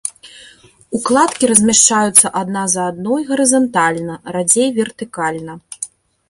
Укладкі 0.99 1.49
размяшчаюцца 1.51 2.31
адна 2.41 2.63
за 2.77 2.87
адной 2.93 3.21
гарызантальна, 3.29 4.13
радзей 4.37 4.69
вертыкальна. 4.81 5.53